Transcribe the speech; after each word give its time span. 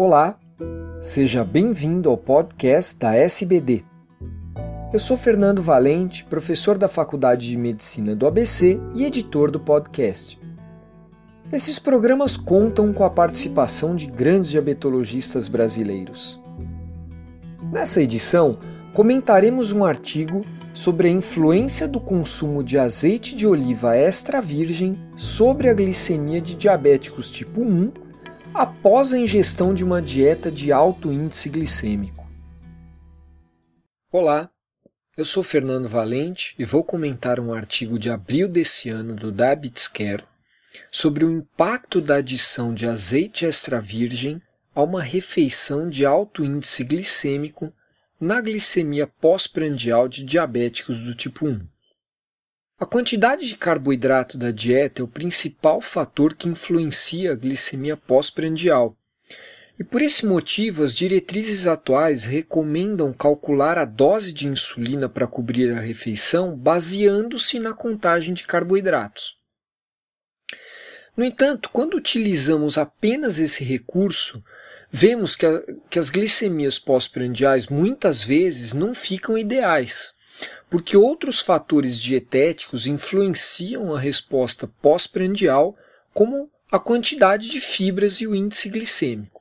Olá, 0.00 0.38
seja 1.02 1.42
bem-vindo 1.42 2.08
ao 2.08 2.16
podcast 2.16 2.96
da 3.00 3.16
SBD. 3.16 3.82
Eu 4.92 5.00
sou 5.00 5.16
Fernando 5.16 5.60
Valente, 5.60 6.24
professor 6.24 6.78
da 6.78 6.86
Faculdade 6.86 7.48
de 7.48 7.58
Medicina 7.58 8.14
do 8.14 8.24
ABC 8.24 8.78
e 8.94 9.04
editor 9.04 9.50
do 9.50 9.58
podcast. 9.58 10.38
Esses 11.52 11.80
programas 11.80 12.36
contam 12.36 12.92
com 12.92 13.02
a 13.02 13.10
participação 13.10 13.96
de 13.96 14.06
grandes 14.06 14.50
diabetologistas 14.50 15.48
brasileiros. 15.48 16.40
Nessa 17.72 18.00
edição, 18.00 18.56
comentaremos 18.94 19.72
um 19.72 19.82
artigo 19.82 20.44
sobre 20.72 21.08
a 21.08 21.10
influência 21.10 21.88
do 21.88 21.98
consumo 21.98 22.62
de 22.62 22.78
azeite 22.78 23.34
de 23.34 23.48
oliva 23.48 23.96
extra 23.96 24.40
virgem 24.40 24.96
sobre 25.16 25.68
a 25.68 25.74
glicemia 25.74 26.40
de 26.40 26.54
diabéticos 26.54 27.28
tipo 27.32 27.62
1 27.62 28.06
após 28.58 29.14
a 29.14 29.18
ingestão 29.20 29.72
de 29.72 29.84
uma 29.84 30.02
dieta 30.02 30.50
de 30.50 30.72
alto 30.72 31.12
índice 31.12 31.48
glicêmico. 31.48 32.28
Olá, 34.10 34.50
eu 35.16 35.24
sou 35.24 35.44
Fernando 35.44 35.88
Valente 35.88 36.56
e 36.58 36.64
vou 36.64 36.82
comentar 36.82 37.38
um 37.38 37.54
artigo 37.54 38.00
de 38.00 38.10
abril 38.10 38.48
desse 38.48 38.90
ano 38.90 39.14
do 39.14 39.30
Diabetes 39.30 39.86
Care 39.86 40.24
sobre 40.90 41.24
o 41.24 41.30
impacto 41.30 42.00
da 42.00 42.16
adição 42.16 42.74
de 42.74 42.84
azeite 42.84 43.46
extra 43.46 43.80
virgem 43.80 44.42
a 44.74 44.82
uma 44.82 45.04
refeição 45.04 45.88
de 45.88 46.04
alto 46.04 46.44
índice 46.44 46.82
glicêmico 46.82 47.72
na 48.20 48.40
glicemia 48.40 49.06
pós-prandial 49.06 50.08
de 50.08 50.24
diabéticos 50.24 50.98
do 50.98 51.14
tipo 51.14 51.46
1. 51.46 51.64
A 52.80 52.86
quantidade 52.86 53.44
de 53.48 53.56
carboidrato 53.56 54.38
da 54.38 54.52
dieta 54.52 55.02
é 55.02 55.04
o 55.04 55.08
principal 55.08 55.80
fator 55.80 56.36
que 56.36 56.48
influencia 56.48 57.32
a 57.32 57.34
glicemia 57.34 57.96
pós-prandial. 57.96 58.96
E 59.76 59.82
por 59.82 60.00
esse 60.00 60.24
motivo, 60.24 60.84
as 60.84 60.94
diretrizes 60.94 61.66
atuais 61.66 62.24
recomendam 62.24 63.12
calcular 63.12 63.78
a 63.78 63.84
dose 63.84 64.32
de 64.32 64.46
insulina 64.46 65.08
para 65.08 65.26
cobrir 65.26 65.72
a 65.72 65.80
refeição 65.80 66.56
baseando-se 66.56 67.58
na 67.58 67.74
contagem 67.74 68.32
de 68.32 68.44
carboidratos. 68.44 69.36
No 71.16 71.24
entanto, 71.24 71.70
quando 71.70 71.96
utilizamos 71.96 72.78
apenas 72.78 73.40
esse 73.40 73.64
recurso, 73.64 74.40
vemos 74.88 75.34
que, 75.34 75.46
a, 75.46 75.62
que 75.90 75.98
as 75.98 76.10
glicemias 76.10 76.78
pós-prandiais 76.78 77.66
muitas 77.66 78.22
vezes 78.22 78.72
não 78.72 78.94
ficam 78.94 79.36
ideais, 79.36 80.16
porque 80.70 80.96
outros 80.96 81.40
fatores 81.40 82.00
dietéticos 82.00 82.86
influenciam 82.86 83.94
a 83.94 83.98
resposta 83.98 84.66
pós-prandial, 84.80 85.76
como 86.12 86.50
a 86.70 86.78
quantidade 86.78 87.48
de 87.48 87.60
fibras 87.60 88.20
e 88.20 88.26
o 88.26 88.34
índice 88.34 88.68
glicêmico. 88.68 89.38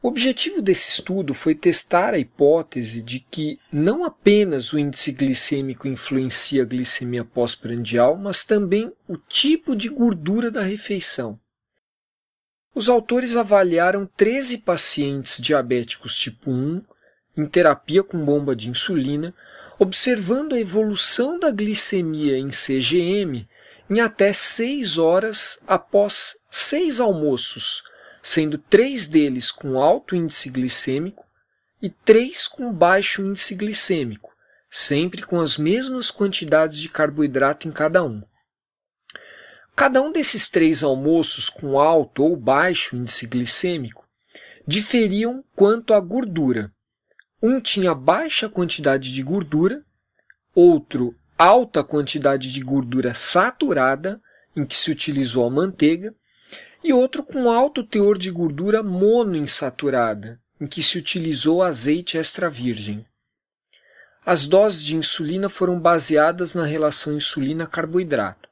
O 0.00 0.08
objetivo 0.08 0.62
desse 0.62 0.90
estudo 0.90 1.34
foi 1.34 1.56
testar 1.56 2.14
a 2.14 2.18
hipótese 2.18 3.02
de 3.02 3.18
que 3.18 3.58
não 3.72 4.04
apenas 4.04 4.72
o 4.72 4.78
índice 4.78 5.10
glicêmico 5.10 5.88
influencia 5.88 6.62
a 6.62 6.66
glicemia 6.66 7.24
pós-prandial, 7.24 8.16
mas 8.16 8.44
também 8.44 8.92
o 9.08 9.16
tipo 9.16 9.74
de 9.74 9.88
gordura 9.88 10.52
da 10.52 10.62
refeição. 10.62 11.38
Os 12.72 12.88
autores 12.88 13.34
avaliaram 13.34 14.06
13 14.06 14.58
pacientes 14.58 15.42
diabéticos 15.42 16.16
tipo 16.16 16.48
1 16.48 16.80
em 17.36 17.46
terapia 17.46 18.04
com 18.04 18.24
bomba 18.24 18.54
de 18.54 18.70
insulina, 18.70 19.34
observando 19.78 20.54
a 20.54 20.58
evolução 20.58 21.38
da 21.38 21.50
glicemia 21.50 22.36
em 22.36 22.48
CGM 22.48 23.48
em 23.88 24.00
até 24.00 24.32
6 24.32 24.98
horas 24.98 25.62
após 25.66 26.36
seis 26.50 27.00
almoços, 27.00 27.82
sendo 28.20 28.58
três 28.58 29.06
deles 29.06 29.50
com 29.50 29.80
alto 29.80 30.16
índice 30.16 30.50
glicêmico 30.50 31.24
e 31.80 31.88
três 31.88 32.48
com 32.48 32.72
baixo 32.72 33.22
índice 33.22 33.54
glicêmico, 33.54 34.34
sempre 34.68 35.22
com 35.22 35.40
as 35.40 35.56
mesmas 35.56 36.10
quantidades 36.10 36.78
de 36.78 36.88
carboidrato 36.88 37.68
em 37.68 37.72
cada 37.72 38.04
um. 38.04 38.22
Cada 39.76 40.02
um 40.02 40.10
desses 40.10 40.48
três 40.48 40.82
almoços 40.82 41.48
com 41.48 41.78
alto 41.78 42.24
ou 42.24 42.36
baixo 42.36 42.96
índice 42.96 43.26
glicêmico 43.26 44.04
diferiam 44.66 45.42
quanto 45.54 45.94
à 45.94 46.00
gordura. 46.00 46.70
Um 47.40 47.60
tinha 47.60 47.94
baixa 47.94 48.48
quantidade 48.48 49.12
de 49.12 49.22
gordura, 49.22 49.84
outro 50.54 51.14
alta 51.38 51.84
quantidade 51.84 52.52
de 52.52 52.60
gordura 52.60 53.14
saturada, 53.14 54.20
em 54.56 54.66
que 54.66 54.74
se 54.74 54.90
utilizou 54.90 55.46
a 55.46 55.50
manteiga, 55.50 56.12
e 56.82 56.92
outro 56.92 57.22
com 57.22 57.48
alto 57.48 57.84
teor 57.84 58.18
de 58.18 58.28
gordura 58.30 58.82
monoinsaturada, 58.82 60.40
em 60.60 60.66
que 60.66 60.82
se 60.82 60.98
utilizou 60.98 61.62
azeite 61.62 62.18
extra 62.18 62.50
virgem. 62.50 63.06
As 64.26 64.44
doses 64.44 64.82
de 64.82 64.96
insulina 64.96 65.48
foram 65.48 65.78
baseadas 65.78 66.54
na 66.54 66.66
relação 66.66 67.14
insulina-carboidrato. 67.14 68.48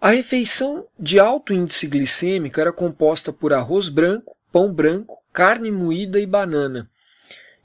A 0.00 0.10
refeição 0.10 0.88
de 0.98 1.20
alto 1.20 1.52
índice 1.52 1.86
glicêmico 1.86 2.60
era 2.60 2.72
composta 2.72 3.32
por 3.32 3.52
arroz 3.52 3.88
branco, 3.88 4.36
pão 4.52 4.72
branco, 4.72 5.18
carne 5.32 5.70
moída 5.70 6.18
e 6.20 6.26
banana, 6.26 6.90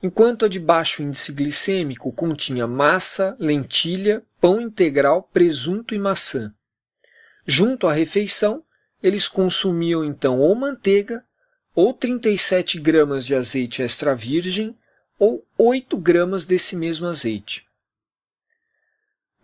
enquanto 0.01 0.45
a 0.45 0.47
de 0.47 0.59
baixo 0.59 1.01
índice 1.01 1.31
glicêmico 1.31 2.11
continha 2.11 2.67
massa, 2.67 3.35
lentilha, 3.39 4.21
pão 4.39 4.61
integral, 4.61 5.23
presunto 5.33 5.95
e 5.95 5.99
maçã. 5.99 6.53
Junto 7.45 7.87
à 7.87 7.93
refeição, 7.93 8.63
eles 9.01 9.27
consumiam 9.27 10.03
então 10.03 10.39
ou 10.39 10.53
manteiga, 10.55 11.23
ou 11.73 11.93
37 11.93 12.79
gramas 12.79 13.25
de 13.25 13.35
azeite 13.35 13.81
extra 13.81 14.15
virgem, 14.15 14.75
ou 15.19 15.45
8 15.57 15.97
gramas 15.97 16.45
desse 16.45 16.75
mesmo 16.75 17.07
azeite. 17.07 17.64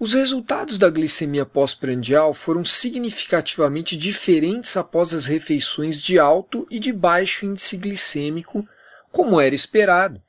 Os 0.02 0.14
resultados 0.14 0.80
da 0.80 0.90
glicemia 0.90 1.46
pós-prandial 1.46 2.34
foram 2.34 2.66
significativamente 2.66 3.96
diferentes 3.96 4.76
após 4.76 5.14
as 5.14 5.28
refeições 5.28 6.02
de 6.02 6.18
alto 6.18 6.66
e 6.72 6.80
de 6.80 6.92
baixo 6.92 7.46
índice 7.46 7.78
glicêmico, 7.78 8.68
como 9.12 9.40
era 9.40 9.54
esperado, 9.54 10.20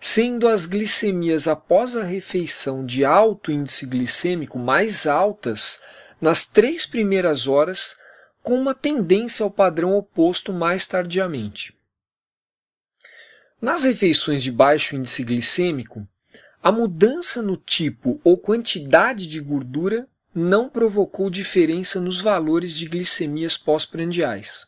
sendo 0.00 0.48
as 0.48 0.64
glicemias 0.64 1.46
após 1.46 1.94
a 1.94 2.02
refeição 2.02 2.86
de 2.86 3.04
alto 3.04 3.52
índice 3.52 3.84
glicêmico 3.84 4.58
mais 4.58 5.06
altas 5.06 5.82
nas 6.18 6.46
três 6.46 6.86
primeiras 6.86 7.46
horas, 7.46 7.98
com 8.42 8.58
uma 8.58 8.74
tendência 8.74 9.44
ao 9.44 9.50
padrão 9.50 9.94
oposto 9.94 10.54
mais 10.54 10.86
tardiamente. 10.86 11.76
Nas 13.60 13.84
refeições 13.84 14.42
de 14.42 14.50
baixo 14.50 14.96
índice 14.96 15.22
glicêmico, 15.22 16.08
a 16.62 16.70
mudança 16.70 17.42
no 17.42 17.56
tipo 17.56 18.20
ou 18.22 18.38
quantidade 18.38 19.26
de 19.26 19.40
gordura 19.40 20.06
não 20.32 20.68
provocou 20.68 21.28
diferença 21.28 22.00
nos 22.00 22.20
valores 22.20 22.76
de 22.78 22.86
glicemias 22.86 23.56
pós-prandiais. 23.56 24.66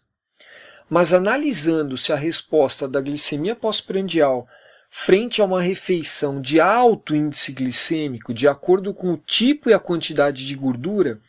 Mas 0.91 1.15
analisando-se 1.15 2.13
a 2.13 2.17
resposta 2.17 2.89
da 2.89 3.01
glicemia 3.01 3.55
pós-prandial 3.55 4.47
frente 4.91 5.41
a 5.41 5.45
uma 5.45 5.63
refeição 5.63 6.41
de 6.41 6.61
alto 6.61 7.15
índice 7.15 7.53
glicêmico, 7.53 8.35
de 8.35 8.49
acordo 8.49 8.93
com 8.93 9.13
o 9.13 9.17
tipo 9.17 9.71
e 9.71 9.73
a 9.73 9.79
quantidade 9.79 10.45
de 10.45 10.55
gordura, 10.55 11.21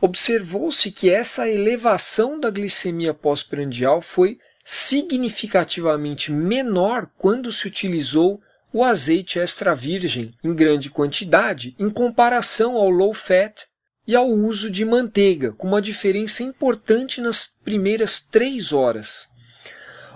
observou-se 0.00 0.90
que 0.92 1.10
essa 1.10 1.48
elevação 1.48 2.38
da 2.38 2.50
glicemia 2.50 3.12
pós-prandial 3.12 4.00
foi 4.00 4.38
significativamente 4.64 6.32
menor 6.32 7.08
quando 7.18 7.50
se 7.50 7.66
utilizou 7.66 8.40
o 8.76 8.84
azeite 8.84 9.38
extra 9.38 9.74
virgem 9.74 10.34
em 10.44 10.54
grande 10.54 10.90
quantidade 10.90 11.74
em 11.78 11.88
comparação 11.88 12.76
ao 12.76 12.90
low 12.90 13.14
fat 13.14 13.64
e 14.06 14.14
ao 14.14 14.28
uso 14.28 14.68
de 14.70 14.84
manteiga, 14.84 15.52
com 15.52 15.66
uma 15.66 15.80
diferença 15.80 16.42
importante 16.42 17.18
nas 17.18 17.46
primeiras 17.64 18.20
três 18.20 18.74
horas. 18.74 19.30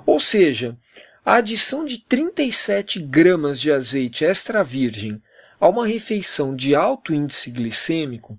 Ou 0.05 0.21
seja, 0.21 0.77
a 1.25 1.37
adição 1.37 1.87
de 1.87 2.05
37 2.05 3.01
gramas 3.01 3.59
de 3.59 3.73
azeite 3.73 4.27
extra 4.27 4.63
virgem 4.63 5.23
a 5.59 5.67
uma 5.67 5.87
refeição 5.87 6.55
de 6.55 6.75
alto 6.75 7.15
índice 7.15 7.51
glicêmico 7.51 8.39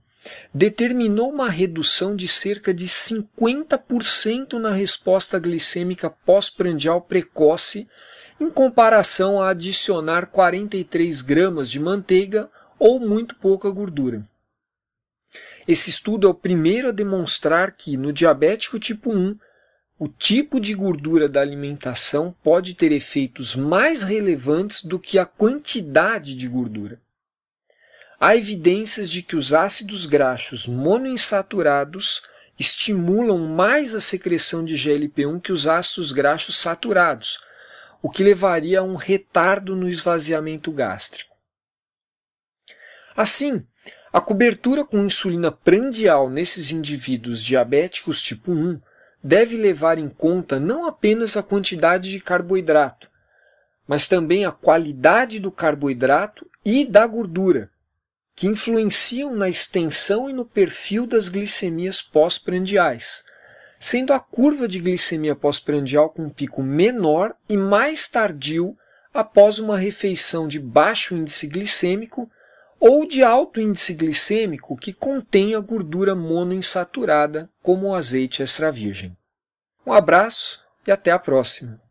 determinou 0.53 1.31
uma 1.31 1.49
redução 1.49 2.15
de 2.15 2.27
cerca 2.27 2.71
de 2.71 2.85
50% 2.85 4.53
na 4.59 4.71
resposta 4.71 5.39
glicêmica 5.39 6.11
pós-prandial 6.11 7.01
precoce 7.01 7.87
em 8.41 8.49
comparação 8.49 9.39
a 9.39 9.49
adicionar 9.49 10.25
43 10.25 11.21
gramas 11.21 11.69
de 11.69 11.79
manteiga 11.79 12.49
ou 12.79 12.99
muito 12.99 13.35
pouca 13.35 13.69
gordura. 13.69 14.27
Esse 15.67 15.91
estudo 15.91 16.25
é 16.25 16.29
o 16.29 16.33
primeiro 16.33 16.89
a 16.89 16.91
demonstrar 16.91 17.71
que, 17.73 17.95
no 17.95 18.11
diabético 18.11 18.79
tipo 18.79 19.13
1, 19.13 19.37
o 19.99 20.07
tipo 20.07 20.59
de 20.59 20.73
gordura 20.73 21.29
da 21.29 21.39
alimentação 21.39 22.35
pode 22.43 22.73
ter 22.73 22.91
efeitos 22.91 23.55
mais 23.55 24.01
relevantes 24.01 24.83
do 24.83 24.97
que 24.97 25.19
a 25.19 25.25
quantidade 25.25 26.33
de 26.33 26.47
gordura. 26.47 26.99
Há 28.19 28.35
evidências 28.35 29.07
de 29.09 29.21
que 29.21 29.35
os 29.35 29.53
ácidos 29.53 30.07
graxos 30.07 30.65
monoinsaturados 30.65 32.23
estimulam 32.57 33.37
mais 33.47 33.93
a 33.93 34.01
secreção 34.01 34.65
de 34.65 34.73
GLP-1 34.75 35.39
que 35.39 35.51
os 35.51 35.67
ácidos 35.67 36.11
graxos 36.11 36.57
saturados, 36.57 37.39
o 38.01 38.09
que 38.09 38.23
levaria 38.23 38.79
a 38.79 38.83
um 38.83 38.95
retardo 38.95 39.75
no 39.75 39.87
esvaziamento 39.87 40.71
gástrico. 40.71 41.35
Assim, 43.15 43.65
a 44.11 44.19
cobertura 44.19 44.83
com 44.83 45.05
insulina 45.05 45.51
prandial 45.51 46.29
nesses 46.29 46.71
indivíduos 46.71 47.41
diabéticos 47.41 48.21
tipo 48.21 48.51
1 48.51 48.81
deve 49.23 49.55
levar 49.55 49.97
em 49.97 50.09
conta 50.09 50.59
não 50.59 50.85
apenas 50.85 51.37
a 51.37 51.43
quantidade 51.43 52.09
de 52.09 52.19
carboidrato, 52.19 53.09
mas 53.87 54.07
também 54.07 54.45
a 54.45 54.51
qualidade 54.51 55.39
do 55.39 55.51
carboidrato 55.51 56.49
e 56.65 56.85
da 56.85 57.05
gordura, 57.05 57.69
que 58.35 58.47
influenciam 58.47 59.35
na 59.35 59.47
extensão 59.47 60.29
e 60.29 60.33
no 60.33 60.45
perfil 60.45 61.05
das 61.05 61.29
glicemias 61.29 62.01
pós-prandiais, 62.01 63.23
sendo 63.81 64.13
a 64.13 64.19
curva 64.19 64.67
de 64.67 64.79
glicemia 64.79 65.35
pós-prandial 65.35 66.11
com 66.11 66.29
pico 66.29 66.61
menor 66.61 67.35
e 67.49 67.57
mais 67.57 68.07
tardio 68.07 68.77
após 69.11 69.57
uma 69.57 69.75
refeição 69.75 70.47
de 70.47 70.59
baixo 70.59 71.15
índice 71.15 71.47
glicêmico 71.47 72.29
ou 72.79 73.07
de 73.07 73.23
alto 73.23 73.59
índice 73.59 73.95
glicêmico 73.95 74.77
que 74.77 74.93
contenha 74.93 75.59
gordura 75.59 76.13
monoinsaturada, 76.13 77.49
como 77.63 77.87
o 77.87 77.95
azeite 77.95 78.43
extra 78.43 78.71
virgem. 78.71 79.17
Um 79.83 79.91
abraço 79.91 80.63
e 80.85 80.91
até 80.91 81.09
a 81.09 81.17
próxima! 81.17 81.81